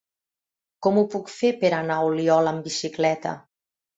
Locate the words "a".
2.03-2.07